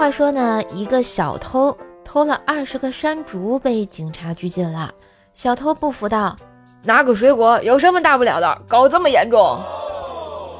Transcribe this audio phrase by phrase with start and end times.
[0.00, 4.90] 话说呢，一个小偷偷了二十个山竹，被警察拘禁了。
[5.34, 6.34] 小偷不服道
[6.82, 8.62] ：“拿个水果有什么大不了的？
[8.66, 9.60] 搞这么严重？”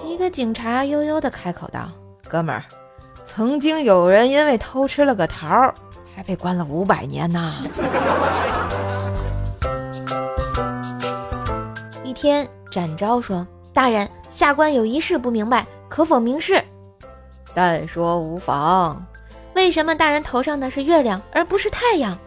[0.04, 1.88] 一个警察悠悠地开口道
[2.29, 2.62] ：“哥们儿，
[3.24, 5.72] 曾经有人因为偷吃了个桃，
[6.14, 7.54] 还被关了五百年呢。
[12.04, 16.62] ”一天，展昭说：“大人，下官有一事不明白，可否明示？”
[17.56, 19.02] 但说无妨。
[19.60, 22.19] 为什么大人头上的是月亮，而不是太阳？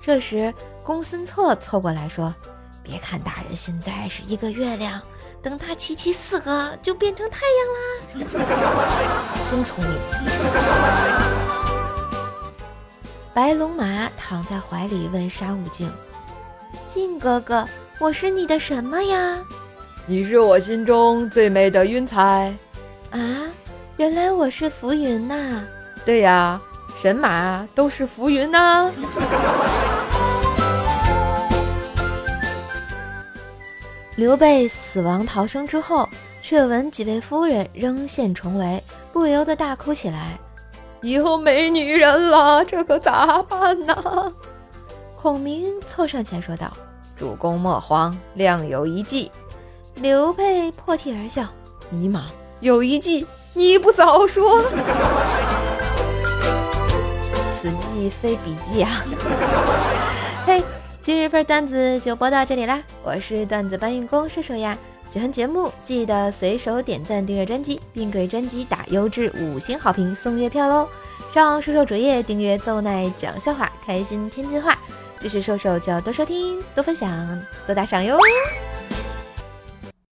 [0.00, 2.34] 这时，公孙策凑过来说
[2.82, 4.98] ：“别看大人现在是一个月亮，
[5.42, 8.40] 等他齐齐四个，就变成太阳啦！”
[9.50, 9.94] 真聪明。
[13.34, 15.92] 白龙马躺在怀里问沙悟净
[16.88, 19.44] ：“靖哥哥，我是你的什么呀
[20.08, 22.50] ？”“你是我心中最美的云彩。
[23.12, 23.20] ”“啊，
[23.98, 25.62] 原来我是浮云呐！”
[26.04, 26.60] 对呀，
[26.96, 28.90] 神马都是浮云呐。
[34.16, 36.08] 刘备死亡逃生之后，
[36.42, 40.38] 却闻几位夫人仍现重围，不由得大哭起来。
[41.00, 44.32] 以后没女人了，这可咋办呢？
[45.16, 46.70] 孔明凑上前说道
[47.16, 49.30] ：“主公莫慌，亮有一计。”
[49.96, 51.44] 刘备破涕而笑
[51.90, 52.26] ：“尼玛，
[52.60, 54.62] 有一计，你不早说！”
[57.62, 58.90] 此计非彼计啊！
[60.44, 60.60] 嘿，
[61.00, 62.82] 今日份段子就播到这里啦！
[63.04, 64.76] 我是段子搬运工射手呀，
[65.08, 70.88] 喜欢节目记得随手点赞、订阅专辑，并给专辑打优质五星好评送月票喽！
[71.32, 74.76] 上瘦瘦主页订阅奏奈讲笑话，开心天津话，
[75.20, 78.18] 支持瘦瘦就要多收听、多分享、多打赏哟！